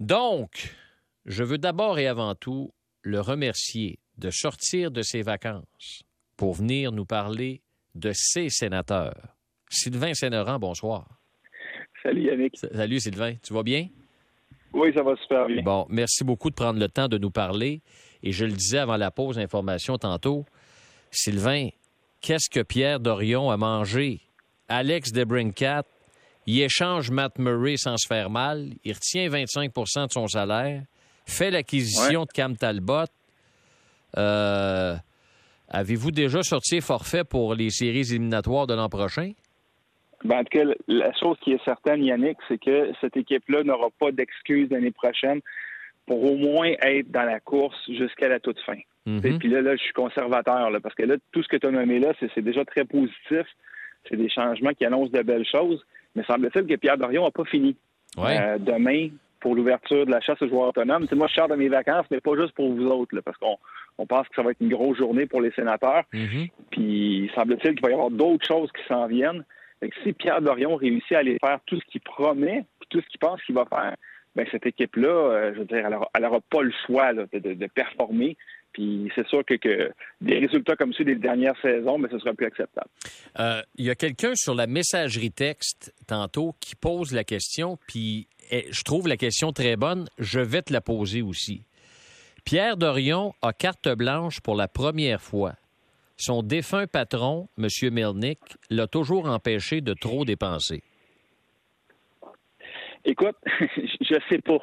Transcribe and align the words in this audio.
Donc, 0.00 0.74
je 1.24 1.42
veux 1.42 1.58
d'abord 1.58 1.98
et 1.98 2.06
avant 2.06 2.34
tout 2.34 2.72
le 3.02 3.20
remercier 3.20 3.98
de 4.18 4.30
sortir 4.30 4.90
de 4.90 5.02
ses 5.02 5.22
vacances 5.22 6.02
pour 6.36 6.54
venir 6.54 6.92
nous 6.92 7.06
parler 7.06 7.62
de 7.94 8.12
ses 8.14 8.50
sénateurs. 8.50 9.34
Sylvain 9.70 10.14
Sénéran, 10.14 10.58
bonsoir. 10.58 11.06
Salut 12.02 12.24
Yannick. 12.24 12.56
Salut 12.56 13.00
Sylvain, 13.00 13.34
tu 13.42 13.54
vas 13.54 13.62
bien? 13.62 13.88
Oui, 14.72 14.92
ça 14.94 15.02
va 15.02 15.16
super 15.16 15.46
bien. 15.46 15.62
Bon, 15.62 15.86
merci 15.88 16.22
beaucoup 16.22 16.50
de 16.50 16.54
prendre 16.54 16.78
le 16.78 16.88
temps 16.88 17.08
de 17.08 17.16
nous 17.16 17.30
parler. 17.30 17.80
Et 18.22 18.32
je 18.32 18.44
le 18.44 18.52
disais 18.52 18.78
avant 18.78 18.96
la 18.96 19.10
pause 19.10 19.36
d'information 19.36 19.96
tantôt, 19.96 20.44
Sylvain, 21.10 21.68
qu'est-ce 22.20 22.50
que 22.50 22.60
Pierre 22.60 23.00
Dorion 23.00 23.50
a 23.50 23.56
mangé? 23.56 24.20
Alex 24.68 25.12
Debrincat, 25.12 25.84
il 26.46 26.60
échange 26.60 27.10
Matt 27.10 27.38
Murray 27.38 27.76
sans 27.76 27.96
se 27.96 28.06
faire 28.06 28.30
mal, 28.30 28.70
il 28.84 28.92
retient 28.92 29.28
25% 29.28 30.06
de 30.06 30.12
son 30.12 30.26
salaire, 30.28 30.82
fait 31.26 31.50
l'acquisition 31.50 32.24
de 32.24 32.30
Cam 32.32 32.56
Talbot. 32.56 33.06
Euh, 34.16 34.94
Avez-vous 35.68 36.12
déjà 36.12 36.42
sorti 36.42 36.80
forfait 36.80 37.24
pour 37.24 37.54
les 37.54 37.70
séries 37.70 38.12
éliminatoires 38.12 38.66
de 38.66 38.74
l'an 38.74 38.88
prochain? 38.88 39.32
Ben, 40.24 40.38
en 40.38 40.44
tout 40.44 40.58
cas, 40.58 40.64
la 40.86 41.12
chose 41.20 41.36
qui 41.42 41.52
est 41.52 41.64
certaine, 41.64 42.04
Yannick, 42.04 42.38
c'est 42.48 42.58
que 42.58 42.92
cette 43.00 43.16
équipe-là 43.16 43.64
n'aura 43.64 43.88
pas 43.98 44.12
d'excuses 44.12 44.70
l'année 44.70 44.92
prochaine 44.92 45.40
pour 46.06 46.22
au 46.24 46.36
moins 46.36 46.68
être 46.82 47.10
dans 47.10 47.24
la 47.24 47.40
course 47.40 47.76
jusqu'à 47.88 48.28
la 48.28 48.38
toute 48.38 48.60
fin. 48.60 48.78
Mhm. 49.06 49.38
Puis 49.38 49.48
là, 49.48 49.60
là, 49.60 49.76
je 49.76 49.82
suis 49.82 49.92
conservateur, 49.92 50.70
là, 50.70 50.80
parce 50.80 50.94
que 50.94 51.02
là, 51.02 51.16
tout 51.32 51.42
ce 51.42 51.48
que 51.48 51.56
tu 51.56 51.66
as 51.66 51.70
nommé 51.70 51.98
là, 51.98 52.12
c'est 52.18 52.42
déjà 52.42 52.64
très 52.64 52.84
positif. 52.84 53.46
C'est 54.08 54.16
des 54.16 54.30
changements 54.30 54.72
qui 54.72 54.84
annoncent 54.84 55.10
de 55.10 55.22
belles 55.22 55.46
choses. 55.46 55.84
Mais 56.16 56.24
semble-t-il 56.24 56.66
que 56.66 56.74
Pierre 56.74 56.98
Dorion 56.98 57.22
n'a 57.24 57.30
pas 57.30 57.44
fini. 57.44 57.76
Ouais. 58.16 58.36
Euh, 58.40 58.58
demain, 58.58 59.10
pour 59.40 59.54
l'ouverture 59.54 60.06
de 60.06 60.10
la 60.10 60.20
chasse 60.20 60.40
aux 60.42 60.48
joueurs 60.48 60.68
autonomes, 60.70 61.06
c'est 61.08 61.14
moi, 61.14 61.28
je 61.28 61.34
sors 61.34 61.46
de 61.48 61.54
mes 61.54 61.68
vacances, 61.68 62.06
mais 62.10 62.20
pas 62.20 62.34
juste 62.36 62.54
pour 62.54 62.72
vous 62.72 62.86
autres, 62.86 63.14
là, 63.14 63.22
parce 63.22 63.36
qu'on 63.36 63.56
on 63.98 64.06
pense 64.06 64.26
que 64.28 64.34
ça 64.34 64.42
va 64.42 64.50
être 64.50 64.60
une 64.60 64.70
grosse 64.70 64.96
journée 64.98 65.26
pour 65.26 65.40
les 65.40 65.50
sénateurs. 65.52 66.02
Mhm. 66.12 66.48
Puis 66.70 67.30
semble-t-il 67.34 67.74
qu'il 67.74 67.82
va 67.82 67.90
y 67.90 67.94
avoir 67.94 68.10
d'autres 68.10 68.46
choses 68.46 68.70
qui 68.72 68.82
s'en 68.88 69.06
viennent. 69.06 69.44
Fait 69.80 69.90
que 69.90 69.96
si 70.02 70.12
Pierre 70.14 70.40
Dorion 70.40 70.74
réussit 70.76 71.12
à 71.12 71.18
aller 71.18 71.36
faire 71.44 71.60
tout 71.66 71.78
ce 71.78 71.84
qu'il 71.86 72.00
promet, 72.00 72.64
puis 72.80 72.88
tout 72.90 73.00
ce 73.02 73.06
qu'il 73.08 73.20
pense 73.20 73.42
qu'il 73.44 73.54
va 73.54 73.66
faire, 73.66 73.94
ben 74.34 74.46
cette 74.50 74.66
équipe-là, 74.66 75.08
euh, 75.08 75.52
je 75.54 75.60
veux 75.60 75.64
dire, 75.66 75.86
elle 76.14 76.22
n'aura 76.22 76.40
pas 76.50 76.62
le 76.62 76.72
choix 76.86 77.12
là, 77.12 77.24
de, 77.32 77.38
de- 77.38 77.54
de 77.54 77.66
performer. 77.66 78.36
Puis 78.76 79.10
c'est 79.14 79.26
sûr 79.28 79.42
que, 79.42 79.54
que 79.54 79.90
des 80.20 80.38
résultats 80.38 80.76
comme 80.76 80.92
ceux 80.92 81.04
des 81.04 81.14
dernières 81.14 81.58
saisons, 81.62 81.96
mais 81.96 82.10
ce 82.10 82.18
sera 82.18 82.34
plus 82.34 82.44
acceptable. 82.44 82.90
Euh, 83.38 83.62
Il 83.76 83.86
y 83.86 83.90
a 83.90 83.94
quelqu'un 83.94 84.32
sur 84.34 84.54
la 84.54 84.66
messagerie 84.66 85.32
texte 85.32 85.94
tantôt 86.06 86.54
qui 86.60 86.76
pose 86.76 87.14
la 87.14 87.24
question, 87.24 87.78
puis 87.88 88.28
eh, 88.50 88.66
je 88.70 88.82
trouve 88.82 89.08
la 89.08 89.16
question 89.16 89.50
très 89.52 89.76
bonne. 89.76 90.10
Je 90.18 90.40
vais 90.40 90.60
te 90.60 90.74
la 90.74 90.82
poser 90.82 91.22
aussi. 91.22 91.64
Pierre 92.44 92.76
Dorion 92.76 93.32
a 93.40 93.54
carte 93.54 93.88
blanche 93.88 94.42
pour 94.42 94.56
la 94.56 94.68
première 94.68 95.22
fois. 95.22 95.54
Son 96.18 96.42
défunt 96.42 96.86
patron, 96.86 97.48
M. 97.56 97.68
Milnick, 97.90 98.40
l'a 98.68 98.86
toujours 98.86 99.26
empêché 99.26 99.80
de 99.80 99.94
trop 99.94 100.26
dépenser. 100.26 100.82
Écoute, 103.06 103.36
je 104.02 104.16
sais 104.28 104.42
pas. 104.42 104.58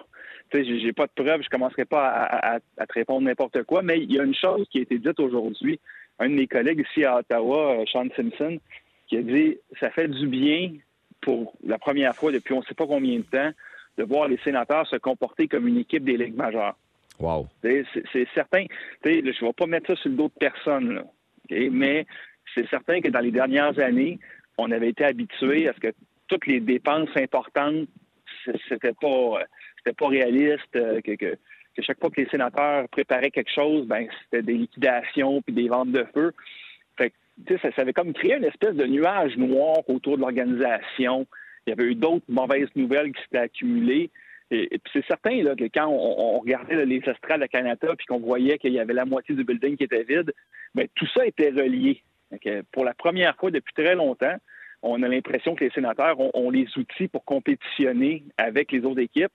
Tu 0.53 0.63
sais, 0.63 0.79
j'ai- 0.79 0.93
pas 0.93 1.07
de 1.07 1.11
preuves, 1.23 1.41
je 1.41 1.49
commencerai 1.49 1.85
pas 1.85 2.07
à, 2.07 2.55
à- 2.55 2.59
à 2.77 2.85
te 2.85 2.93
répondre 2.93 3.21
n'importe 3.21 3.63
quoi, 3.63 3.81
mais 3.81 3.99
il 3.99 4.11
y 4.11 4.19
a 4.19 4.23
une 4.23 4.35
chose 4.35 4.67
qui 4.69 4.79
a 4.79 4.81
été 4.81 4.99
dite 4.99 5.19
aujourd'hui. 5.19 5.79
Un 6.19 6.29
de 6.29 6.35
mes 6.35 6.47
collègues 6.47 6.85
ici 6.87 7.03
à 7.03 7.17
Ottawa, 7.17 7.79
euh, 7.79 7.85
Sean 7.91 8.07
Simpson, 8.15 8.59
qui 9.07 9.17
a 9.17 9.21
dit 9.23 9.57
ça 9.79 9.89
fait 9.89 10.07
du 10.07 10.27
bien 10.27 10.73
pour 11.21 11.53
la 11.65 11.79
première 11.79 12.15
fois 12.15 12.31
depuis 12.31 12.53
on 12.53 12.59
ne 12.59 12.65
sait 12.65 12.75
pas 12.75 12.85
combien 12.85 13.17
de 13.17 13.23
temps 13.23 13.49
de 13.97 14.03
voir 14.03 14.27
les 14.27 14.37
sénateurs 14.43 14.87
se 14.87 14.97
comporter 14.97 15.47
comme 15.47 15.67
une 15.67 15.77
équipe 15.79 16.03
des 16.03 16.17
ligues 16.17 16.35
majeures. 16.35 16.75
Wow. 17.19 17.47
C'est 17.63 17.85
certain. 18.33 18.65
Je 19.03 19.09
ne 19.09 19.21
vais 19.31 19.53
pas 19.53 19.65
mettre 19.65 19.87
ça 19.87 19.95
sur 19.95 20.09
le 20.09 20.15
dos 20.17 20.27
de 20.27 20.39
personne, 20.39 20.93
là, 20.95 21.01
OK? 21.03 21.57
mais 21.71 22.05
c'est 22.53 22.67
certain 22.69 23.01
que 23.01 23.07
dans 23.09 23.19
les 23.19 23.31
dernières 23.31 23.77
années, 23.79 24.19
on 24.57 24.69
avait 24.71 24.89
été 24.89 25.03
habitué 25.03 25.67
à 25.67 25.73
ce 25.73 25.79
que 25.79 25.93
toutes 26.27 26.45
les 26.47 26.59
dépenses 26.59 27.09
importantes, 27.15 27.87
c'était 28.67 28.93
pas, 28.99 29.07
euh, 29.07 29.43
c'était 29.83 29.95
pas 29.95 30.07
réaliste, 30.07 30.75
euh, 30.75 31.01
que, 31.01 31.15
que, 31.15 31.37
que 31.75 31.81
chaque 31.81 31.99
fois 31.99 32.09
que 32.09 32.21
les 32.21 32.29
sénateurs 32.29 32.87
préparaient 32.89 33.31
quelque 33.31 33.51
chose, 33.51 33.85
ben 33.87 34.07
c'était 34.23 34.43
des 34.43 34.53
liquidations 34.53 35.41
puis 35.41 35.53
des 35.53 35.67
ventes 35.67 35.91
de 35.91 36.05
feu. 36.13 36.31
Fait 36.97 37.11
que, 37.47 37.57
ça, 37.57 37.71
ça 37.75 37.81
avait 37.81 37.93
comme 37.93 38.13
créé 38.13 38.35
une 38.35 38.43
espèce 38.43 38.75
de 38.75 38.85
nuage 38.85 39.37
noir 39.37 39.77
autour 39.89 40.17
de 40.17 40.21
l'organisation. 40.21 41.25
Il 41.65 41.71
y 41.71 41.73
avait 41.73 41.91
eu 41.91 41.95
d'autres 41.95 42.25
mauvaises 42.27 42.69
nouvelles 42.75 43.11
qui 43.13 43.21
s'étaient 43.23 43.37
accumulées. 43.39 44.09
Et, 44.51 44.67
puis 44.67 44.91
c'est 44.93 45.05
certain 45.07 45.31
que 45.55 45.63
quand 45.73 45.87
on, 45.87 46.39
regardait 46.39 46.75
là, 46.75 46.85
les 46.85 46.97
estrades 46.97 47.41
à 47.41 47.47
Canada 47.47 47.87
puis 47.97 48.05
qu'on 48.05 48.19
voyait 48.19 48.59
qu'il 48.59 48.73
y 48.73 48.79
avait 48.79 48.93
la 48.93 49.05
moitié 49.05 49.33
du 49.33 49.43
building 49.43 49.77
qui 49.77 49.85
était 49.85 50.03
vide, 50.03 50.31
ben, 50.75 50.87
tout 50.95 51.07
ça 51.07 51.25
était 51.25 51.49
relié. 51.49 52.03
Pour 52.71 52.83
la 52.83 52.93
première 52.93 53.35
fois 53.35 53.51
depuis 53.51 53.73
très 53.73 53.95
longtemps, 53.95 54.35
on 54.83 55.01
a 55.01 55.07
l'impression 55.07 55.55
que 55.55 55.63
les 55.63 55.71
sénateurs 55.71 56.19
ont 56.19 56.49
les 56.49 56.67
outils 56.77 57.07
pour 57.07 57.23
compétitionner 57.23 58.23
avec 58.37 58.71
les 58.71 58.81
autres 58.81 58.99
équipes. 58.99 59.31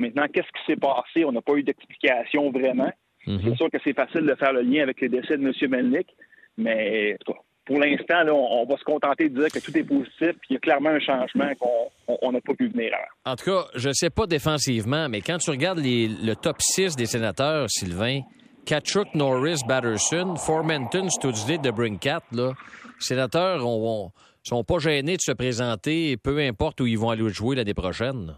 Maintenant, 0.00 0.26
qu'est-ce 0.32 0.48
qui 0.48 0.64
s'est 0.66 0.76
passé? 0.80 1.24
On 1.24 1.32
n'a 1.32 1.42
pas 1.42 1.54
eu 1.54 1.62
d'explication 1.62 2.50
vraiment. 2.50 2.90
Mhm. 3.26 3.40
C'est 3.44 3.56
sûr 3.56 3.70
que 3.70 3.78
c'est 3.84 3.94
facile 3.94 4.22
de 4.26 4.34
faire 4.34 4.52
le 4.52 4.62
lien 4.62 4.82
avec 4.82 5.00
le 5.00 5.08
décès 5.08 5.36
de 5.36 5.42
M. 5.46 5.52
Melnick, 5.70 6.08
mais 6.56 7.14
en 7.14 7.16
tout 7.24 7.32
cas, 7.34 7.38
pour 7.66 7.78
l'instant, 7.78 8.22
on, 8.34 8.62
on 8.62 8.66
va 8.66 8.76
se 8.78 8.84
contenter 8.84 9.28
de 9.28 9.38
dire 9.38 9.48
que 9.52 9.58
tout 9.58 9.76
est 9.76 9.84
positif, 9.84 10.32
puis 10.40 10.48
il 10.50 10.54
y 10.54 10.56
a 10.56 10.60
clairement 10.60 10.90
un 10.90 10.98
changement 11.00 11.52
qu'on 11.60 11.90
on- 12.08 12.18
on 12.22 12.32
n'a 12.32 12.40
pas 12.40 12.54
pu 12.54 12.68
venir 12.68 12.90
avant. 12.94 13.32
En 13.32 13.36
tout 13.36 13.44
cas, 13.44 13.66
je 13.76 13.88
ne 13.88 13.92
sais 13.92 14.10
pas 14.10 14.26
défensivement, 14.26 15.08
mais 15.08 15.20
quand 15.20 15.38
tu 15.38 15.50
regardes 15.50 15.78
les- 15.78 16.08
le 16.08 16.34
top 16.34 16.56
6 16.60 16.96
des 16.96 17.06
sénateurs, 17.06 17.66
Sylvain, 17.70 18.20
Kachuk, 18.66 19.14
Norris, 19.14 19.60
Batterson, 19.68 20.34
Formenton, 20.36 21.08
Studsley, 21.10 21.58
DeBrincat, 21.58 22.22
là, 22.32 22.48
les 22.54 22.90
sénateurs 22.98 23.66
ont- 23.66 24.10
sont 24.42 24.64
pas 24.64 24.78
gênés 24.78 25.16
de 25.16 25.22
se 25.22 25.32
présenter, 25.32 26.16
peu 26.16 26.38
importe 26.38 26.80
où 26.80 26.86
ils 26.86 26.98
vont 26.98 27.10
aller 27.10 27.28
jouer 27.28 27.54
l'année 27.56 27.74
prochaine. 27.74 28.34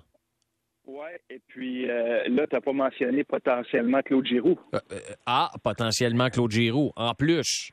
Et 1.31 1.41
puis 1.49 1.91
euh, 1.91 2.25
là, 2.29 2.47
tu 2.47 2.55
n'as 2.55 2.61
pas 2.61 2.73
mentionné 2.73 3.25
potentiellement 3.25 4.01
Claude 4.03 4.27
Giroux. 4.27 4.59
Euh, 4.75 4.79
euh, 4.93 4.99
ah, 5.27 5.51
potentiellement 5.63 6.29
Claude 6.29 6.51
Giroux. 6.51 6.93
En 6.97 7.15
plus, 7.15 7.71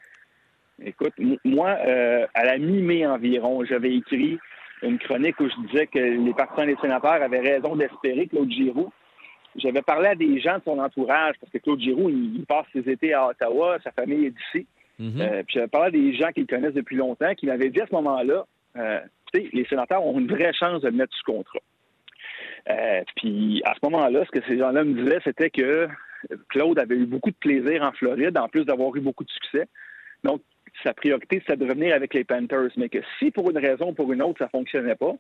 Écoute, 0.82 1.12
moi, 1.44 1.72
à 1.72 2.46
la 2.46 2.58
mi-mai 2.58 3.06
environ, 3.06 3.66
j'avais 3.66 3.94
écrit 3.96 4.40
une 4.82 4.98
chronique 4.98 5.38
où 5.42 5.50
je 5.50 5.68
disais 5.68 5.88
que 5.88 6.00
les 6.00 6.34
partisans 6.34 6.66
des 6.66 6.78
sénateurs 6.80 7.22
avaient 7.22 7.42
raison 7.42 7.76
d'espérer 7.76 8.28
Claude 8.28 8.50
Giroux. 8.50 8.90
J'avais 9.58 9.82
parlé 9.82 10.08
à 10.08 10.16
des 10.16 10.40
gens 10.40 10.58
de 10.60 10.64
son 10.64 10.80
entourage, 10.80 11.36
parce 11.42 11.52
que 11.52 11.58
Claude 11.58 11.82
Giroux, 11.82 12.08
il, 12.08 12.38
il 12.38 12.46
passe 12.46 12.66
ses 12.72 12.90
étés 12.90 13.14
à 13.14 13.28
Ottawa, 13.28 13.78
sa 13.84 13.92
famille 13.92 14.28
est 14.28 14.30
d'ici. 14.30 14.68
Mhm. 15.00 15.20
Euh, 15.20 15.44
puis 15.44 15.56
j'avais 15.56 15.68
parlé 15.68 15.88
à 15.88 15.92
des 15.92 16.14
gens 16.16 16.32
qui 16.32 16.42
le 16.42 16.48
connaissent 16.48 16.74
depuis 16.74 16.96
longtemps, 16.96 17.36
qui 17.36 17.48
m'avaient 17.48 17.70
dit 17.70 17.82
à 17.82 17.88
ce 17.88 17.96
moment-là, 17.96 18.46
tu 18.76 18.82
sais, 19.42 19.50
les 19.52 19.66
sénateurs 19.66 20.06
ont 20.06 20.18
une 20.18 20.32
vraie 20.32 20.54
chance 20.54 20.82
de 20.82 20.88
le 20.88 20.96
mettre 20.96 21.14
sous 21.14 21.30
contrat. 21.30 21.60
Euh, 22.70 23.02
puis 23.16 23.62
à 23.66 23.74
ce 23.74 23.80
moment-là, 23.84 24.26
ce 24.26 24.40
que 24.40 24.46
ces 24.48 24.58
gens-là 24.58 24.84
me 24.84 25.02
disaient, 25.02 25.20
c'était 25.24 25.50
que 25.50 25.88
Claude 26.50 26.80
avait 26.80 26.96
eu 26.96 27.06
beaucoup 27.06 27.32
de 27.32 27.36
plaisir 27.36 27.84
en 27.84 27.92
Floride, 27.92 28.38
en 28.38 28.48
plus 28.48 28.66
d'avoir 28.66 28.96
eu 28.96 29.00
beaucoup 29.00 29.24
de 29.24 29.30
succès. 29.30 29.68
Donc, 30.24 30.42
sa 30.84 30.94
priorité, 30.94 31.40
c'était 31.40 31.58
de 31.58 31.68
revenir 31.68 31.96
avec 31.96 32.14
les 32.14 32.24
Panthers, 32.24 32.72
mais 32.78 32.90
que 32.90 33.00
si 33.18 33.32
pour 33.32 33.50
une 33.50 33.58
raison 33.58 33.90
ou 33.90 33.94
pour 33.94 34.12
une 34.12 34.22
autre, 34.22 34.40
ça 34.40 34.50
fonctionnait 34.50 34.96
pas, 34.96 35.16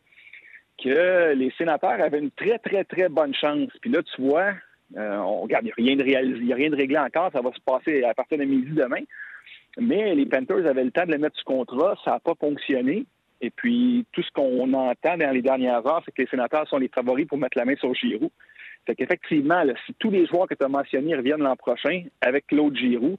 que 0.81 1.33
les 1.33 1.51
sénateurs 1.57 2.01
avaient 2.01 2.19
une 2.19 2.31
très, 2.31 2.59
très, 2.59 2.83
très 2.83 3.09
bonne 3.09 3.33
chance. 3.33 3.69
Puis 3.81 3.91
là, 3.91 4.01
tu 4.03 4.21
vois, 4.21 4.53
euh, 4.97 5.17
on 5.17 5.41
regarde, 5.41 5.67
il 5.77 5.85
n'y 5.85 6.15
a 6.15 6.19
a 6.19 6.55
rien 6.55 6.69
de 6.69 6.75
réglé 6.75 6.97
encore, 6.97 7.31
ça 7.31 7.41
va 7.41 7.51
se 7.51 7.61
passer 7.61 8.03
à 8.03 8.13
partir 8.13 8.37
de 8.37 8.45
midi 8.45 8.71
demain. 8.71 9.01
Mais 9.77 10.15
les 10.15 10.25
Panthers 10.25 10.65
avaient 10.65 10.83
le 10.83 10.91
temps 10.91 11.05
de 11.05 11.11
le 11.11 11.17
mettre 11.17 11.37
sous 11.37 11.45
contrat, 11.45 11.95
ça 12.03 12.11
n'a 12.11 12.19
pas 12.19 12.33
fonctionné. 12.39 13.05
Et 13.41 13.49
puis, 13.49 14.05
tout 14.11 14.21
ce 14.21 14.31
qu'on 14.31 14.73
entend 14.73 15.17
dans 15.17 15.31
les 15.31 15.41
dernières 15.41 15.85
heures, 15.85 16.01
c'est 16.05 16.11
que 16.11 16.21
les 16.21 16.27
sénateurs 16.27 16.67
sont 16.67 16.77
les 16.77 16.89
favoris 16.89 17.25
pour 17.25 17.37
mettre 17.37 17.57
la 17.57 17.65
main 17.65 17.75
sur 17.77 17.93
Giroud. 17.93 18.31
Fait 18.85 18.95
qu'effectivement, 18.95 19.63
si 19.85 19.93
tous 19.99 20.11
les 20.11 20.25
joueurs 20.25 20.47
que 20.47 20.55
tu 20.55 20.63
as 20.63 20.67
mentionnés 20.67 21.15
reviennent 21.15 21.43
l'an 21.43 21.55
prochain 21.55 22.03
avec 22.21 22.47
Claude 22.47 22.75
Giroud, 22.75 23.17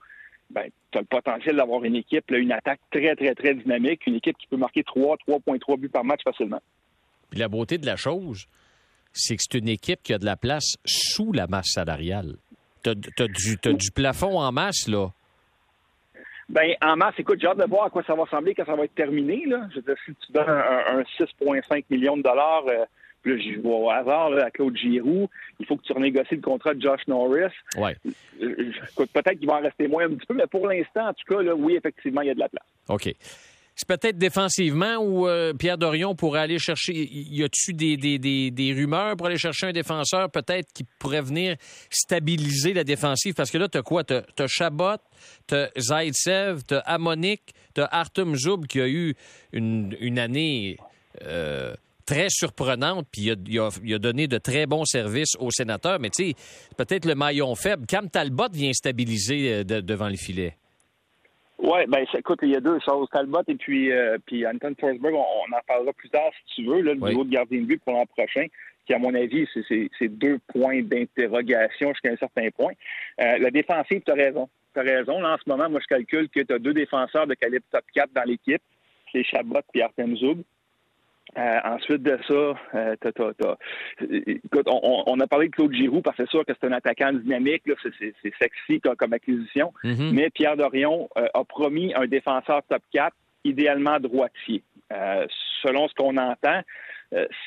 ben, 0.51 0.69
tu 0.91 0.99
as 0.99 1.01
le 1.01 1.07
potentiel 1.07 1.57
d'avoir 1.57 1.85
une 1.85 1.97
équipe, 1.97 2.31
une 2.31 2.53
attaque 2.53 2.81
très, 2.91 3.15
très, 3.15 3.35
très 3.35 3.55
dynamique, 3.55 4.07
une 4.07 4.17
équipe 4.17 4.37
qui 4.37 4.47
peut 4.49 4.57
marquer 4.57 4.83
3, 4.83 5.17
3,3 5.29 5.79
buts 5.79 5.89
par 5.89 6.05
match 6.05 6.21
facilement. 6.25 6.61
Puis 7.31 7.39
la 7.39 7.49
beauté 7.49 7.79
de 7.79 7.87
la 7.87 7.97
chose, 7.97 8.47
c'est 9.13 9.37
que 9.37 9.43
c'est 9.49 9.59
une 9.59 9.69
équipe 9.69 10.03
qui 10.03 10.13
a 10.13 10.19
de 10.19 10.25
la 10.25 10.37
place 10.37 10.75
sous 10.85 11.33
la 11.33 11.47
masse 11.47 11.73
salariale. 11.73 12.37
T'as 12.83 12.93
as 13.19 13.29
du 13.73 13.91
plafond 13.95 14.41
en 14.41 14.53
masse, 14.53 14.89
là. 14.89 15.13
Ben, 16.51 16.75
en 16.83 16.97
masse, 16.97 17.15
écoute, 17.17 17.39
j'ai 17.41 17.47
hâte 17.47 17.59
de 17.59 17.69
voir 17.69 17.85
à 17.85 17.91
quoi 17.91 18.03
ça 18.03 18.15
va 18.15 18.25
ressembler 18.25 18.55
quand 18.55 18.67
ça 18.67 18.75
va 18.75 18.85
être 18.85 18.95
terminé. 18.95 19.45
Là. 19.47 19.69
Je 19.71 19.77
veux 19.77 19.83
dire, 19.83 19.95
si 20.05 20.13
tu 20.15 20.33
donnes 20.33 20.49
un, 20.49 20.99
un 20.99 21.03
6,5 21.03 21.85
millions 21.91 22.17
de 22.17 22.23
dollars, 22.23 22.65
euh, 22.69 22.85
puis 23.23 23.57
là, 23.57 23.71
au 23.71 23.91
hasard 23.91 24.31
là, 24.31 24.47
à 24.47 24.51
Claude 24.51 24.77
Giroux, 24.77 25.29
il 25.61 25.67
faut 25.67 25.77
que 25.77 25.83
tu 25.83 25.93
renégocies 25.93 26.37
le 26.37 26.41
contrat 26.41 26.75
de 26.75 26.83
Josh 26.83 27.07
Norris. 27.07 27.53
Ouais. 27.77 27.97
Écoute, 28.41 29.11
peut-être 29.13 29.39
qu'il 29.39 29.47
va 29.47 29.57
en 29.57 29.61
rester 29.61 29.87
moins 29.87 30.07
un 30.07 30.15
petit 30.15 30.27
peu, 30.27 30.35
mais 30.35 30.47
pour 30.47 30.67
l'instant, 30.67 31.09
en 31.09 31.15
tout 31.15 31.35
cas, 31.35 31.43
là, 31.43 31.55
oui, 31.55 31.77
effectivement, 31.77 32.23
il 32.23 32.29
y 32.29 32.31
a 32.31 32.35
de 32.35 32.41
la 32.41 32.49
place. 32.49 32.67
OK. 32.89 33.15
C'est 33.81 33.89
peut-être 33.89 34.19
défensivement 34.19 34.99
où 34.99 35.27
euh, 35.27 35.55
Pierre 35.55 35.79
Dorion 35.79 36.15
pourrait 36.15 36.41
aller 36.41 36.59
chercher. 36.59 36.93
Y 36.93 37.43
a-tu 37.43 37.73
des, 37.73 37.97
des, 37.97 38.73
rumeurs 38.75 39.17
pour 39.17 39.27
aller 39.27 39.39
chercher 39.39 39.69
un 39.69 39.73
défenseur 39.73 40.31
peut-être 40.31 40.71
qui 40.75 40.85
pourrait 40.99 41.23
venir 41.23 41.57
stabiliser 41.89 42.75
la 42.75 42.85
défensive? 42.85 43.33
Parce 43.33 43.51
que 43.51 43.57
là, 43.57 43.69
t'as 43.69 43.81
quoi? 43.81 44.05
T'as 44.05 44.21
as 44.39 44.47
Chabot, 44.49 44.99
t'as 45.47 45.69
Zaitsev, 45.79 46.63
t'as 46.67 46.81
Amonik, 46.81 47.55
t'as 47.73 47.89
Artem 47.91 48.37
Zoub 48.37 48.67
qui 48.67 48.83
a 48.83 48.87
eu 48.87 49.15
une, 49.53 49.97
une 49.99 50.19
année. 50.19 50.77
Euh, 51.23 51.75
très 52.07 52.27
surprenante, 52.29 53.07
puis 53.13 53.31
il 53.47 53.95
a, 53.95 53.99
donné 54.01 54.27
de 54.27 54.39
très 54.39 54.67
bons 54.67 54.85
services 54.85 55.37
aux 55.39 55.53
sénateurs. 55.53 56.01
Mais 56.01 56.11
tu 56.11 56.31
sais, 56.31 56.35
peut-être 56.77 57.05
le 57.05 57.15
maillon 57.15 57.55
faible. 57.55 57.87
Cam 57.87 58.11
Talbot 58.11 58.49
vient 58.53 58.73
stabiliser 58.73 59.53
euh, 59.53 59.65
devant 59.65 60.09
le 60.09 60.17
filet. 60.17 60.57
Oui, 61.63 61.81
ben 61.89 62.07
écoute, 62.15 62.39
il 62.43 62.51
y 62.51 62.57
a 62.57 62.61
deux 62.61 62.79
choses. 62.81 63.09
Talbot 63.13 63.43
et 63.47 63.55
puis, 63.55 63.93
euh, 63.93 64.17
puis 64.25 64.47
Anton 64.47 64.75
Forsberg, 64.79 65.15
on, 65.15 65.55
en 65.55 65.61
parlera 65.67 65.93
plus 65.93 66.09
tard 66.09 66.31
si 66.47 66.55
tu 66.55 66.69
veux, 66.69 66.81
là, 66.81 66.95
le 66.95 67.01
niveau 67.01 67.25
de 67.25 67.31
gardien 67.31 67.61
de 67.61 67.67
but 67.67 67.83
pour 67.83 67.93
l'an 67.93 68.07
prochain, 68.07 68.47
qui, 68.87 68.95
à 68.95 68.99
mon 68.99 69.15
avis, 69.15 69.47
c'est 69.69 70.09
deux 70.09 70.39
points 70.49 70.81
d'interrogation 70.83 71.91
jusqu'à 71.91 72.13
un 72.13 72.17
certain 72.17 72.49
point. 72.51 72.73
Euh, 73.21 73.39
la 73.39 73.51
défensive, 73.51 74.01
tu 74.05 74.11
as 74.11 74.15
raison. 74.15 74.49
Tu 74.73 74.81
as 74.81 74.85
raison. 74.85 75.21
Là, 75.21 75.35
en 75.35 75.37
ce 75.37 75.49
moment, 75.49 75.69
moi, 75.69 75.81
je 75.83 75.87
calcule 75.87 76.31
que 76.31 76.41
tu 76.41 76.53
as 76.53 76.59
deux 76.59 76.73
défenseurs 76.73 77.27
de 77.27 77.35
calibre 77.35 77.65
top 77.71 77.85
4 77.95 78.11
dans 78.15 78.25
l'équipe. 78.25 78.63
C'est 79.13 79.25
Chabot 79.25 79.61
et 79.75 79.83
Artem 79.83 80.17
Zoub. 80.17 80.43
Euh, 81.39 81.59
ensuite 81.65 82.03
de 82.03 82.19
ça, 82.27 82.55
euh, 82.75 82.97
écoute, 84.27 84.67
on, 84.67 85.21
a 85.21 85.27
parlé 85.29 85.47
de 85.47 85.53
Claude 85.53 85.73
Giroux 85.73 86.03
parce 86.03 86.17
que 86.17 86.25
c'est 86.25 86.31
sûr 86.31 86.45
que 86.45 86.53
c'est 86.61 86.67
un 86.67 86.73
attaquant 86.73 87.13
dynamique, 87.13 87.63
c'est, 88.01 88.33
sexy 88.41 88.81
comme, 88.81 89.13
acquisition. 89.13 89.73
Mm-hmm. 89.85 90.13
Mais 90.13 90.31
Pierre 90.31 90.57
Dorion 90.57 91.09
euh, 91.17 91.27
a 91.33 91.45
promis 91.45 91.95
un 91.95 92.07
défenseur 92.07 92.63
top 92.69 92.83
4, 92.93 93.15
idéalement 93.45 94.01
droitier. 94.01 94.65
selon 95.63 95.87
ce 95.89 95.95
qu'on 95.95 96.17
entend, 96.17 96.63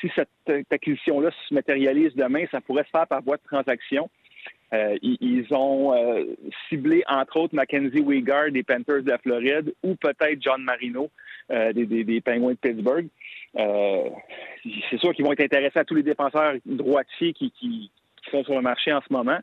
si 0.00 0.10
cette 0.14 0.72
acquisition-là 0.72 1.30
se 1.48 1.54
matérialise 1.54 2.14
demain, 2.14 2.44
ça 2.50 2.60
pourrait 2.62 2.84
se 2.84 2.90
faire 2.90 3.06
par 3.06 3.22
voie 3.22 3.36
de 3.36 3.42
transaction. 3.42 4.08
Ils, 4.72 5.46
ont 5.52 5.94
ciblé, 6.68 7.02
entre 7.06 7.38
autres, 7.38 7.54
Mackenzie 7.54 8.00
Weigard 8.00 8.50
des 8.50 8.62
Panthers 8.62 9.02
de 9.02 9.10
la 9.10 9.18
Floride 9.18 9.72
ou 9.82 9.94
peut-être 9.94 10.40
John 10.40 10.62
Marino 10.62 11.10
des, 11.48 11.84
des, 11.84 12.20
Penguins 12.20 12.52
de 12.52 12.56
Pittsburgh. 12.56 13.08
Euh, 13.58 14.08
c'est 14.90 14.98
sûr 14.98 15.12
qu'ils 15.14 15.24
vont 15.24 15.32
être 15.32 15.40
intéressés 15.40 15.78
à 15.78 15.84
tous 15.84 15.94
les 15.94 16.02
défenseurs 16.02 16.54
droitiers 16.64 17.32
qui, 17.32 17.90
sont 18.30 18.42
sur 18.44 18.54
le 18.54 18.62
marché 18.62 18.92
en 18.92 19.00
ce 19.06 19.12
moment. 19.12 19.38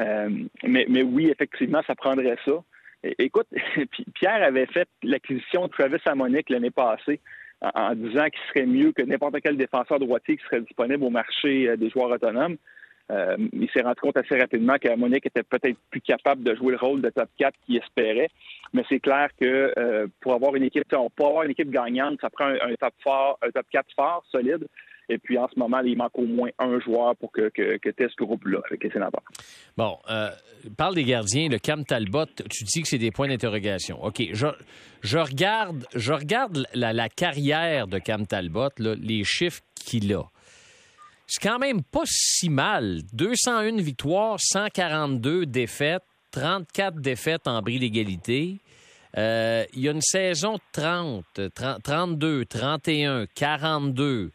Euh, 0.00 0.30
mais, 0.64 1.02
oui, 1.02 1.28
effectivement, 1.30 1.82
ça 1.86 1.94
prendrait 1.94 2.38
ça. 2.44 2.52
Écoute, 3.18 3.46
Pierre 4.14 4.42
avait 4.42 4.66
fait 4.66 4.88
l'acquisition 5.02 5.66
de 5.66 5.72
Travis 5.72 6.00
Amonic 6.06 6.48
l'année 6.48 6.70
passée 6.70 7.20
en, 7.60 7.94
disant 7.94 8.24
qu'il 8.24 8.40
serait 8.48 8.66
mieux 8.66 8.92
que 8.92 9.02
n'importe 9.02 9.36
quel 9.42 9.56
défenseur 9.56 9.98
droitier 9.98 10.36
qui 10.36 10.44
serait 10.44 10.62
disponible 10.62 11.04
au 11.04 11.10
marché 11.10 11.68
euh, 11.68 11.76
des 11.76 11.90
joueurs 11.90 12.10
autonomes. 12.10 12.56
Euh, 13.10 13.36
il 13.52 13.68
s'est 13.70 13.82
rendu 13.82 14.00
compte 14.00 14.16
assez 14.16 14.38
rapidement 14.38 14.76
que 14.80 14.94
Monique 14.96 15.26
était 15.26 15.42
peut-être 15.42 15.76
plus 15.90 16.00
capable 16.00 16.42
de 16.42 16.54
jouer 16.54 16.72
le 16.72 16.78
rôle 16.78 17.02
de 17.02 17.10
top 17.10 17.28
4 17.38 17.54
qu'il 17.66 17.76
espérait. 17.76 18.30
Mais 18.72 18.82
c'est 18.88 19.00
clair 19.00 19.28
que 19.38 19.72
euh, 19.78 20.06
pour 20.20 20.34
avoir 20.34 20.54
une 20.54 20.64
équipe, 20.64 20.84
pour 21.16 21.26
avoir 21.28 21.42
une 21.44 21.50
équipe 21.50 21.70
gagnante, 21.70 22.18
ça 22.20 22.30
prend 22.30 22.46
un, 22.46 22.74
top 22.80 22.94
fort, 23.02 23.38
un 23.42 23.50
top 23.50 23.66
4 23.70 23.86
fort, 23.94 24.24
solide. 24.30 24.66
Et 25.10 25.18
puis 25.18 25.36
en 25.36 25.48
ce 25.48 25.58
moment, 25.58 25.80
il 25.80 25.98
manque 25.98 26.18
au 26.18 26.24
moins 26.24 26.48
un 26.58 26.80
joueur 26.80 27.14
pour 27.16 27.30
que, 27.30 27.50
que, 27.50 27.76
que 27.76 27.90
ce 27.98 28.24
groupe-là 28.24 28.60
avec 28.66 28.82
les 28.82 28.90
sénateurs. 28.90 29.22
Bon, 29.76 29.98
euh, 30.10 30.30
parle 30.78 30.94
des 30.94 31.04
gardiens. 31.04 31.48
Le 31.50 31.58
Cam 31.58 31.84
Talbot, 31.84 32.24
tu 32.50 32.64
dis 32.64 32.80
que 32.80 32.88
c'est 32.88 32.98
des 32.98 33.10
points 33.10 33.28
d'interrogation. 33.28 34.02
OK, 34.02 34.22
je, 34.32 35.18
regarde, 35.18 35.86
je 35.94 36.12
regarde 36.14 36.66
la, 36.72 37.08
carrière 37.10 37.86
de 37.86 37.98
Cam 37.98 38.26
Talbot, 38.26 38.70
les 38.78 39.24
chiffres 39.24 39.60
qu'il 39.74 40.10
a 40.14 40.22
c'est 41.34 41.48
quand 41.48 41.58
même 41.58 41.82
pas 41.82 42.04
si 42.06 42.48
mal. 42.48 43.00
201 43.12 43.76
victoires, 43.78 44.38
142 44.38 45.46
défaites, 45.46 46.04
34 46.30 47.00
défaites 47.00 47.48
en 47.48 47.60
bris 47.60 47.80
d'égalité. 47.80 48.60
Euh, 49.16 49.64
il 49.74 49.80
y 49.82 49.88
a 49.88 49.92
une 49.92 50.00
saison 50.00 50.58
30, 50.72 51.24
32, 51.82 52.44
31, 52.44 53.26
42 53.34 54.30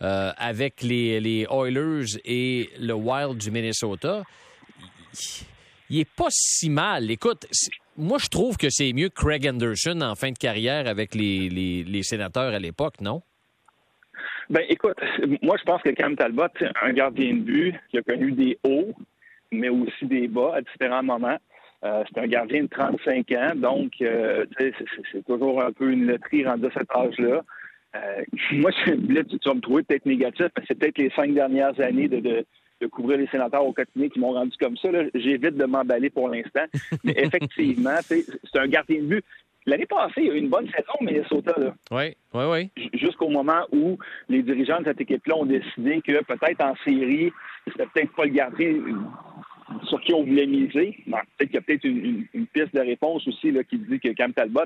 avec 0.00 0.82
les, 0.82 1.46
Oilers 1.50 2.18
et 2.24 2.70
le 2.78 2.94
Wild 2.94 3.38
du 3.38 3.50
Minnesota. 3.50 4.22
Il 5.90 5.98
est 6.00 6.10
pas 6.10 6.28
si 6.30 6.68
mal. 6.68 7.10
Écoute, 7.10 7.46
moi, 7.96 8.18
je 8.18 8.28
trouve 8.28 8.56
que 8.56 8.70
c'est 8.70 8.92
mieux 8.92 9.08
que 9.08 9.20
Craig 9.20 9.48
Anderson 9.48 10.00
en 10.00 10.14
fin 10.14 10.30
de 10.30 10.38
carrière 10.38 10.86
avec 10.86 11.14
les, 11.14 11.48
les 11.48 12.02
sénateurs 12.02 12.54
à 12.54 12.58
l'époque, 12.58 13.00
non? 13.00 13.22
Ben, 14.48 14.62
écoute, 14.68 14.96
moi, 15.42 15.56
je 15.58 15.64
pense 15.64 15.82
que 15.82 15.90
Cam 15.90 16.14
Talbot, 16.14 16.48
c'est 16.58 16.70
un 16.82 16.92
gardien 16.92 17.34
de 17.34 17.40
but 17.40 17.74
qui 17.90 17.98
a 17.98 18.02
connu 18.02 18.32
des 18.32 18.58
hauts, 18.64 18.94
mais 19.50 19.68
aussi 19.68 20.06
des 20.06 20.28
bas 20.28 20.54
à 20.54 20.60
différents 20.60 21.02
moments. 21.02 21.38
Euh, 21.84 22.04
c'est 22.08 22.20
un 22.20 22.26
gardien 22.26 22.62
de 22.62 22.68
35 22.68 23.32
ans, 23.32 23.52
donc 23.54 23.92
euh, 24.00 24.46
c'est 24.58 25.24
toujours 25.26 25.62
un 25.62 25.72
peu 25.72 25.90
une 25.90 26.06
loterie 26.06 26.46
rendue 26.46 26.66
à 26.66 26.70
cet 26.70 26.90
âge-là. 26.96 27.42
Euh, 27.96 28.24
moi, 28.52 28.70
je, 28.86 28.92
tu, 28.92 29.38
vas 29.44 29.54
me 29.54 29.60
trouver 29.60 29.82
peut-être 29.82 30.06
négatif, 30.06 30.46
mais 30.56 30.64
c'est 30.66 30.78
peut-être 30.78 30.98
les 30.98 31.10
cinq 31.10 31.34
dernières 31.34 31.78
années 31.80 32.08
de, 32.08 32.20
de, 32.20 32.46
de, 32.80 32.86
couvrir 32.86 33.18
les 33.18 33.26
sénateurs 33.28 33.64
au 33.64 33.72
quotidien 33.72 34.08
qui 34.08 34.20
m'ont 34.20 34.32
rendu 34.32 34.56
comme 34.58 34.76
ça. 34.76 34.88
J'évite 35.14 35.56
de 35.56 35.64
m'emballer 35.64 36.10
pour 36.10 36.28
l'instant. 36.28 36.64
Mais 37.04 37.14
effectivement, 37.16 37.96
c'est 38.02 38.24
un 38.58 38.68
gardien 38.68 39.02
de 39.02 39.06
but. 39.06 39.24
L'année 39.66 39.86
passée, 39.86 40.12
il 40.18 40.26
y 40.26 40.30
a 40.30 40.34
eu 40.34 40.38
une 40.38 40.48
bonne 40.48 40.68
saison 40.68 40.92
Minnesota. 41.00 41.52
Là. 41.56 41.74
Oui, 41.90 42.16
oui, 42.34 42.44
oui. 42.76 42.88
Jusqu'au 42.94 43.28
moment 43.28 43.66
où 43.72 43.98
les 44.28 44.42
dirigeants 44.42 44.78
de 44.78 44.84
cette 44.84 45.00
équipe-là 45.00 45.36
ont 45.36 45.46
décidé 45.46 46.00
que 46.02 46.22
peut-être 46.22 46.64
en 46.64 46.74
série, 46.84 47.32
c'était 47.66 47.86
peut-être 47.86 48.14
pas 48.14 48.24
le 48.24 48.30
gardien 48.30 48.74
sur 49.84 50.00
qui 50.02 50.14
on 50.14 50.22
voulait 50.22 50.46
miser. 50.46 50.96
Peut-être 51.06 51.50
qu'il 51.50 51.54
y 51.54 51.58
a 51.58 51.60
peut-être 51.62 51.84
une, 51.84 52.46
piste 52.52 52.74
de 52.74 52.80
réponse 52.80 53.26
aussi 53.26 53.50
là, 53.50 53.64
qui 53.64 53.78
dit 53.78 53.98
que 53.98 54.10
Cam 54.10 54.32
Talbot, 54.32 54.60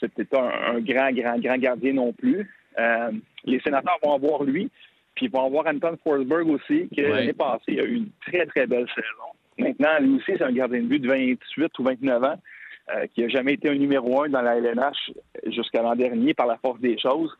c'était 0.00 0.24
pas 0.24 0.50
un, 0.68 0.80
grand, 0.80 1.12
grand, 1.12 1.38
grand 1.38 1.58
gardien 1.58 1.92
non 1.92 2.12
plus. 2.14 2.50
Euh, 2.78 3.10
les 3.44 3.60
sénateurs 3.60 3.98
vont 4.02 4.14
avoir 4.14 4.44
lui, 4.44 4.70
puis 5.14 5.26
ils 5.26 5.30
vont 5.30 5.44
avoir 5.44 5.66
Anton 5.66 5.98
Forsberg 6.02 6.48
aussi, 6.48 6.88
qui 6.94 7.02
l'année 7.02 7.32
passée 7.34 7.64
il 7.68 7.80
a 7.80 7.84
eu 7.84 7.96
une 7.96 8.10
très, 8.26 8.46
très 8.46 8.66
belle 8.66 8.86
saison. 8.94 9.28
Maintenant, 9.58 9.98
lui 10.00 10.16
aussi, 10.16 10.32
c'est 10.38 10.42
un 10.42 10.52
gardien 10.52 10.80
de 10.80 10.86
but 10.86 11.00
de 11.00 11.08
28 11.08 11.78
ou 11.78 11.82
29 11.82 12.24
ans. 12.24 12.40
Euh, 12.90 13.06
qui 13.14 13.20
n'a 13.20 13.28
jamais 13.28 13.52
été 13.52 13.68
un 13.68 13.74
numéro 13.74 14.22
un 14.22 14.30
dans 14.30 14.40
la 14.40 14.56
LNH 14.56 15.12
jusqu'à 15.48 15.82
l'an 15.82 15.94
dernier 15.94 16.32
par 16.32 16.46
la 16.46 16.56
force 16.56 16.80
des 16.80 16.98
choses. 16.98 17.30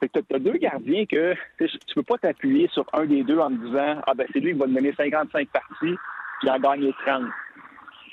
Fait 0.00 0.08
que 0.10 0.20
tu 0.20 0.34
as 0.34 0.38
deux 0.38 0.58
gardiens 0.58 1.06
que 1.06 1.34
tu 1.58 1.94
peux 1.94 2.02
pas 2.02 2.18
t'appuyer 2.18 2.68
sur 2.74 2.84
un 2.92 3.06
des 3.06 3.24
deux 3.24 3.38
en 3.38 3.48
te 3.48 3.54
disant 3.54 4.02
Ah 4.06 4.12
ben 4.14 4.26
c'est 4.32 4.40
lui 4.40 4.52
qui 4.52 4.58
va 4.58 4.66
te 4.66 4.70
donner 4.72 4.92
55 4.92 5.48
parties 5.48 5.96
puis 6.40 6.50
en 6.50 6.58
gagner 6.58 6.92
30. 7.06 7.22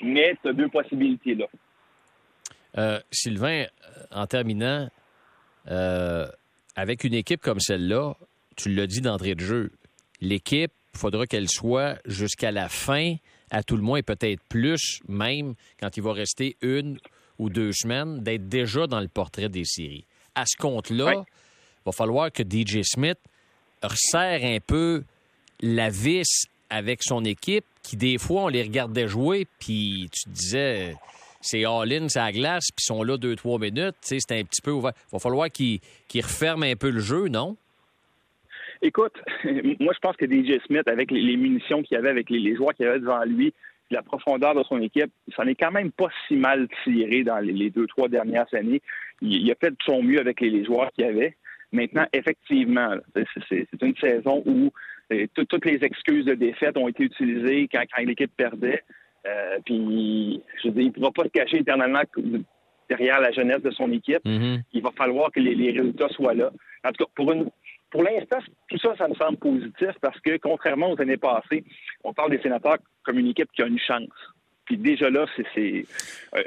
Mais 0.04 0.38
tu 0.40 0.48
as 0.48 0.52
deux 0.54 0.68
possibilités 0.68 1.34
là. 1.34 1.44
Euh, 2.78 2.98
Sylvain, 3.10 3.64
euh, 3.64 3.66
en 4.12 4.26
terminant, 4.26 4.88
avec 6.76 7.04
une 7.04 7.14
équipe 7.14 7.42
comme 7.42 7.60
celle-là, 7.60 8.14
tu 8.56 8.70
l'as 8.70 8.86
dit 8.86 9.02
d'entrée 9.02 9.34
de 9.34 9.40
jeu, 9.40 9.70
l'équipe, 10.22 10.72
il 10.94 10.98
faudra 10.98 11.26
qu'elle 11.26 11.48
soit 11.48 11.98
jusqu'à 12.06 12.52
la 12.52 12.70
fin 12.70 13.16
à 13.50 13.62
tout 13.62 13.76
le 13.76 13.82
moins, 13.82 13.98
et 13.98 14.02
peut-être 14.02 14.42
plus, 14.48 15.00
même 15.08 15.54
quand 15.80 15.96
il 15.96 16.02
va 16.02 16.12
rester 16.12 16.56
une 16.62 16.98
ou 17.38 17.50
deux 17.50 17.72
semaines, 17.72 18.22
d'être 18.22 18.48
déjà 18.48 18.86
dans 18.86 19.00
le 19.00 19.08
portrait 19.08 19.48
des 19.48 19.64
séries. 19.64 20.04
À 20.34 20.44
ce 20.46 20.56
compte-là, 20.56 21.24
il 21.26 21.84
va 21.84 21.92
falloir 21.92 22.32
que 22.32 22.42
DJ 22.42 22.82
Smith 22.82 23.18
resserre 23.82 24.44
un 24.44 24.58
peu 24.66 25.04
la 25.60 25.90
vis 25.90 26.46
avec 26.70 27.02
son 27.02 27.24
équipe, 27.24 27.64
qui 27.82 27.96
des 27.96 28.18
fois, 28.18 28.44
on 28.44 28.48
les 28.48 28.62
regardait 28.62 29.06
jouer, 29.06 29.46
puis 29.58 30.08
tu 30.12 30.24
te 30.24 30.30
disais, 30.30 30.96
c'est 31.40 31.64
all-in, 31.64 32.08
c'est 32.08 32.18
à 32.18 32.32
glace, 32.32 32.66
puis 32.74 32.82
ils 32.82 32.86
sont 32.86 33.02
là 33.04 33.16
deux, 33.16 33.36
trois 33.36 33.58
minutes. 33.58 33.94
C'est 34.00 34.18
un 34.32 34.42
petit 34.42 34.60
peu 34.62 34.72
ouvert. 34.72 34.92
Il 35.08 35.12
va 35.12 35.18
falloir 35.20 35.48
qu'ils 35.50 35.80
referment 36.16 36.64
un 36.66 36.74
peu 36.74 36.90
le 36.90 37.00
jeu, 37.00 37.28
non? 37.28 37.56
Écoute, 38.86 39.20
moi, 39.80 39.92
je 39.94 39.98
pense 39.98 40.16
que 40.16 40.26
DJ 40.26 40.62
Smith, 40.64 40.86
avec 40.86 41.10
les, 41.10 41.36
munitions 41.36 41.82
qu'il 41.82 41.96
avait, 41.96 42.08
avec 42.08 42.30
les, 42.30 42.54
joueurs 42.54 42.72
qu'il 42.72 42.86
avait 42.86 43.00
devant 43.00 43.24
lui, 43.24 43.52
la 43.90 44.00
profondeur 44.00 44.54
de 44.54 44.62
son 44.62 44.80
équipe, 44.80 45.10
ça 45.34 45.44
n'est 45.44 45.56
quand 45.56 45.72
même 45.72 45.90
pas 45.90 46.08
si 46.26 46.36
mal 46.36 46.68
tiré 46.84 47.24
dans 47.24 47.38
les, 47.38 47.70
deux, 47.70 47.88
trois 47.88 48.08
dernières 48.08 48.46
années. 48.54 48.80
Il, 49.22 49.50
a 49.50 49.56
fait 49.56 49.70
de 49.70 49.76
son 49.84 50.04
mieux 50.04 50.20
avec 50.20 50.40
les, 50.40 50.64
joueurs 50.64 50.92
qu'il 50.92 51.04
avait. 51.04 51.36
Maintenant, 51.72 52.06
effectivement, 52.12 52.94
c'est 53.48 53.82
une 53.82 53.96
saison 53.96 54.44
où 54.46 54.70
euh, 55.12 55.26
toutes 55.34 55.64
les 55.64 55.82
excuses 55.82 56.24
de 56.24 56.34
défaite 56.34 56.76
ont 56.76 56.86
été 56.86 57.02
utilisées 57.02 57.68
quand, 57.72 57.82
l'équipe 58.04 58.30
perdait. 58.36 58.84
Euh, 59.26 59.58
puis, 59.64 60.40
je 60.62 60.68
veux 60.68 60.74
dire, 60.74 60.82
il 60.82 60.86
ne 60.86 60.92
pourra 60.92 61.10
pas 61.10 61.24
se 61.24 61.30
cacher 61.30 61.58
éternellement 61.58 62.02
derrière 62.88 63.20
la 63.20 63.32
jeunesse 63.32 63.62
de 63.62 63.72
son 63.72 63.90
équipe. 63.90 64.24
Mm-hmm. 64.24 64.62
Il 64.74 64.82
va 64.82 64.92
falloir 64.92 65.32
que 65.32 65.40
les, 65.40 65.56
les, 65.56 65.72
résultats 65.72 66.08
soient 66.10 66.34
là. 66.34 66.52
En 66.84 66.90
tout 66.90 67.04
cas, 67.04 67.10
pour 67.16 67.32
une, 67.32 67.50
pour 67.90 68.02
l'instant, 68.02 68.38
tout 68.68 68.78
ça, 68.78 68.94
ça 68.96 69.08
me 69.08 69.14
semble 69.14 69.38
positif 69.38 69.90
parce 70.00 70.18
que, 70.20 70.36
contrairement 70.38 70.90
aux 70.90 71.00
années 71.00 71.16
passées, 71.16 71.64
on 72.04 72.12
parle 72.12 72.30
des 72.30 72.40
sénateurs 72.40 72.78
comme 73.04 73.18
une 73.18 73.28
équipe 73.28 73.50
qui 73.52 73.62
a 73.62 73.66
une 73.66 73.78
chance. 73.78 74.08
Puis 74.66 74.76
déjà 74.76 75.08
là, 75.10 75.26
c'est 75.54 75.84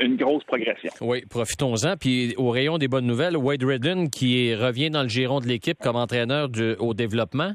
une 0.02 0.18
grosse 0.18 0.44
progression. 0.44 0.92
Oui, 1.00 1.24
profitons-en. 1.30 1.96
Puis 1.96 2.36
au 2.38 2.50
rayon 2.50 2.78
des 2.78 2.90
bonnes 2.90 3.08
nouvelles, 3.08 3.38
Wade 3.38 3.64
Redden 3.64 4.10
qui 4.10 4.54
revient 4.54 4.90
dans 4.90 5.04
le 5.04 5.10
giron 5.10 5.40
de 5.40 5.48
l'équipe 5.48 5.78
comme 5.80 5.96
entraîneur 5.96 6.50
au 6.80 6.94
développement. 6.94 7.54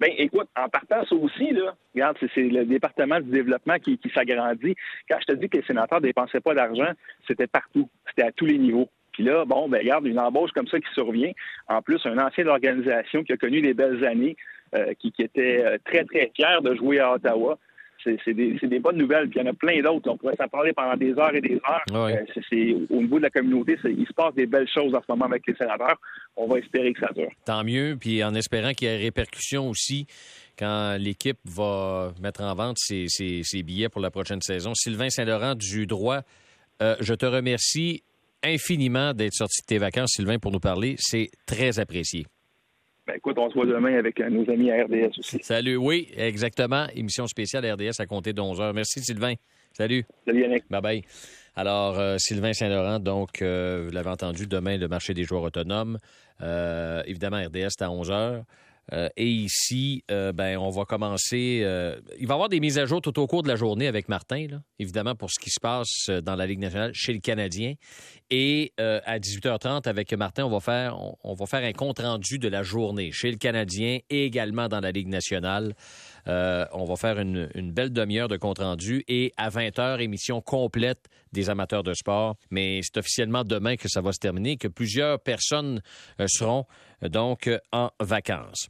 Ben, 0.00 0.10
écoute, 0.16 0.48
en 0.56 0.68
partant 0.68 1.04
ça 1.04 1.14
aussi, 1.16 1.50
là, 1.50 1.74
regarde, 1.92 2.16
c'est 2.34 2.42
le 2.42 2.64
département 2.64 3.20
du 3.20 3.30
développement 3.30 3.78
qui, 3.78 3.98
s'agrandit. 4.14 4.76
Quand 5.10 5.18
je 5.20 5.34
te 5.34 5.38
dis 5.38 5.48
que 5.48 5.58
les 5.58 5.64
sénateurs 5.64 6.00
ne 6.00 6.06
dépensaient 6.06 6.40
pas 6.40 6.54
d'argent, 6.54 6.92
c'était 7.26 7.48
partout. 7.48 7.90
C'était 8.08 8.28
à 8.28 8.32
tous 8.32 8.46
les 8.46 8.58
niveaux. 8.58 8.88
Puis 9.18 9.26
là, 9.26 9.44
bon, 9.44 9.68
ben, 9.68 9.78
regarde, 9.78 10.06
une 10.06 10.20
embauche 10.20 10.52
comme 10.52 10.68
ça 10.68 10.78
qui 10.78 10.86
survient. 10.94 11.32
En 11.66 11.82
plus, 11.82 12.00
un 12.06 12.18
ancien 12.18 12.44
de 12.44 12.50
l'organisation 12.50 13.24
qui 13.24 13.32
a 13.32 13.36
connu 13.36 13.60
des 13.60 13.74
belles 13.74 14.04
années, 14.04 14.36
euh, 14.76 14.94
qui, 14.96 15.10
qui, 15.10 15.22
était 15.22 15.60
euh, 15.64 15.76
très, 15.84 16.04
très 16.04 16.30
fier 16.36 16.62
de 16.62 16.76
jouer 16.76 17.00
à 17.00 17.14
Ottawa 17.14 17.58
c'est 18.04 18.32
des, 18.32 18.78
bonnes 18.78 18.96
nouvelles. 18.96 19.28
Puis 19.28 19.40
il 19.40 19.44
y 19.44 19.48
en 19.48 19.50
a 19.50 19.54
plein 19.54 19.82
d'autres. 19.82 20.08
On 20.08 20.16
pourrait 20.16 20.36
s'en 20.36 20.46
parler 20.46 20.72
pendant 20.72 20.96
des 20.96 21.12
heures 21.18 21.34
et 21.34 21.40
des 21.40 21.56
heures. 21.68 21.84
Euh, 21.92 22.86
au 22.90 23.02
niveau 23.02 23.18
de 23.18 23.24
la 23.24 23.30
communauté, 23.30 23.76
il 23.86 24.06
se 24.06 24.12
passe 24.12 24.34
des 24.36 24.46
belles 24.46 24.68
choses 24.72 24.94
en 24.94 25.00
ce 25.00 25.06
moment 25.08 25.24
avec 25.24 25.42
les 25.48 25.56
sénateurs. 25.56 25.98
On 26.36 26.46
va 26.46 26.60
espérer 26.60 26.92
que 26.92 27.00
ça 27.00 27.12
dure. 27.12 27.32
Tant 27.44 27.64
mieux. 27.64 27.96
Puis 27.98 28.22
en 28.22 28.36
espérant 28.36 28.70
qu'il 28.70 28.86
y 28.86 28.92
ait 28.92 28.98
répercussions 28.98 29.68
aussi 29.68 30.06
quand 30.56 30.96
l'équipe 30.96 31.38
va 31.44 32.12
mettre 32.22 32.44
en 32.44 32.54
vente 32.54 32.78
ses, 32.78 33.08
billets 33.64 33.88
pour 33.88 34.00
la 34.00 34.12
prochaine 34.12 34.42
saison. 34.42 34.74
Sylvain 34.76 35.10
Saint-Laurent 35.10 35.56
du 35.56 35.88
droit, 35.88 36.20
euh, 36.80 36.94
je 37.00 37.14
te 37.14 37.26
remercie 37.26 38.04
infiniment 38.44 39.12
d'être 39.12 39.34
sorti 39.34 39.62
de 39.62 39.66
tes 39.66 39.78
vacances, 39.78 40.12
Sylvain, 40.14 40.38
pour 40.38 40.52
nous 40.52 40.60
parler. 40.60 40.96
C'est 40.98 41.28
très 41.46 41.78
apprécié. 41.78 42.26
Ben, 43.06 43.14
écoute, 43.16 43.38
on 43.38 43.48
se 43.48 43.54
voit 43.54 43.64
demain 43.64 43.98
avec 43.98 44.20
euh, 44.20 44.28
nos 44.28 44.48
amis 44.50 44.70
à 44.70 44.84
RDS 44.84 45.18
aussi. 45.18 45.38
Salut, 45.40 45.76
oui, 45.76 46.08
exactement. 46.14 46.86
Émission 46.94 47.26
spéciale 47.26 47.64
RDS 47.64 48.00
à 48.00 48.06
compter 48.06 48.34
de 48.34 48.40
11 48.40 48.60
h. 48.60 48.72
Merci, 48.74 49.00
Sylvain. 49.00 49.32
Salut. 49.72 50.04
Salut, 50.26 50.42
Yannick. 50.42 50.64
Bye 50.68 50.82
bye. 50.82 51.02
Alors, 51.56 51.98
euh, 51.98 52.16
Sylvain 52.18 52.52
Saint-Laurent, 52.52 52.98
donc, 52.98 53.40
euh, 53.40 53.84
vous 53.86 53.92
l'avez 53.92 54.10
entendu, 54.10 54.46
demain, 54.46 54.76
le 54.76 54.88
marché 54.88 55.14
des 55.14 55.24
joueurs 55.24 55.42
autonomes. 55.42 55.96
évidemment, 57.06 57.38
RDS, 57.38 57.70
c'est 57.70 57.82
à 57.82 57.90
11 57.90 58.10
h. 58.10 58.42
Euh, 58.92 59.08
et 59.16 59.26
ici, 59.26 60.02
euh, 60.10 60.32
ben, 60.32 60.56
on 60.58 60.70
va 60.70 60.84
commencer. 60.84 61.60
Euh, 61.62 62.00
il 62.18 62.26
va 62.26 62.34
y 62.34 62.36
avoir 62.36 62.48
des 62.48 62.60
mises 62.60 62.78
à 62.78 62.86
jour 62.86 63.00
tout 63.00 63.18
au 63.18 63.26
cours 63.26 63.42
de 63.42 63.48
la 63.48 63.56
journée 63.56 63.86
avec 63.86 64.08
Martin, 64.08 64.46
évidemment, 64.78 65.14
pour 65.14 65.30
ce 65.30 65.38
qui 65.38 65.50
se 65.50 65.60
passe 65.60 66.10
dans 66.22 66.36
la 66.36 66.46
Ligue 66.46 66.60
nationale 66.60 66.92
chez 66.94 67.12
le 67.12 67.20
Canadien. 67.20 67.74
Et 68.30 68.72
à 68.78 69.18
18h30, 69.18 69.88
avec 69.88 70.12
Martin, 70.12 70.44
on 70.44 70.50
va 70.50 70.60
faire, 70.60 70.98
on, 71.24 71.34
va 71.34 71.46
faire 71.46 71.64
un 71.64 71.72
compte-rendu 71.72 72.38
de 72.38 72.48
la 72.48 72.62
journée 72.62 73.10
chez 73.10 73.30
le 73.30 73.38
Canadien 73.38 74.00
et 74.10 74.24
également 74.24 74.68
dans 74.68 74.80
la 74.80 74.90
Ligue 74.90 75.08
nationale. 75.08 75.74
on 76.26 76.84
va 76.84 76.96
faire 76.96 77.18
une, 77.18 77.48
une 77.54 77.72
belle 77.72 77.90
demi-heure 77.90 78.28
de 78.28 78.36
compte-rendu 78.36 79.02
et 79.08 79.32
à 79.38 79.48
20h, 79.48 80.00
émission 80.00 80.42
complète 80.42 81.08
des 81.32 81.48
amateurs 81.48 81.82
de 81.82 81.94
sport. 81.94 82.36
Mais 82.50 82.80
c'est 82.82 82.98
officiellement 82.98 83.44
demain 83.44 83.76
que 83.76 83.88
ça 83.88 84.02
va 84.02 84.12
se 84.12 84.18
terminer, 84.18 84.58
que 84.58 84.68
plusieurs 84.68 85.20
personnes 85.20 85.80
seront 86.26 86.66
donc 87.02 87.50
en 87.72 87.90
vacances. 88.00 88.68